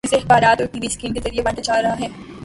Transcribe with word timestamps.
جسے 0.05 0.15
اخبارات 0.15 0.61
اور 0.61 0.67
ٹی 0.67 0.79
وی 0.81 0.87
سکرین 0.87 1.13
کے 1.13 1.19
ذریعے 1.19 1.41
بانٹا 1.43 1.61
جا 1.61 1.81
رہا 1.81 1.99
ہے۔ 1.99 2.07